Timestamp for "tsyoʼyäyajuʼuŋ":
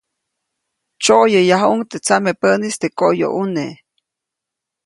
1.01-1.79